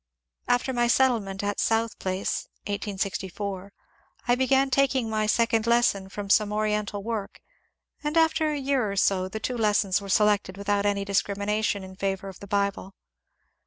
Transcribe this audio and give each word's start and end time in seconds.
After 0.47 0.73
my 0.73 0.87
settlement 0.87 1.43
at 1.43 1.59
South 1.59 1.99
Place 1.99 2.47
(1861) 2.65 3.69
I 4.27 4.33
began 4.33 4.71
taking 4.71 5.07
my 5.11 5.27
second 5.27 5.67
lesson 5.67 6.09
from 6.09 6.27
some 6.27 6.51
Oriental 6.51 7.03
work, 7.03 7.39
and 8.03 8.17
after 8.17 8.49
a 8.51 8.57
year 8.57 8.91
or 8.91 8.95
so 8.95 9.27
the 9.29 9.39
two 9.39 9.55
lessons 9.59 10.01
were 10.01 10.09
selected 10.09 10.57
without 10.57 10.87
any 10.87 11.05
discrimination 11.05 11.83
in 11.83 11.95
favour 11.95 12.29
of 12.29 12.39
the 12.39 12.47
Bible. 12.47 12.95